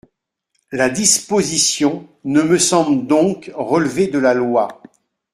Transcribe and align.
La 0.71 0.89
disposition 0.89 2.07
ne 2.23 2.41
me 2.41 2.57
semble 2.57 3.05
donc 3.05 3.51
relever 3.53 4.07
de 4.07 4.17
la 4.17 4.33
loi. 4.33 4.81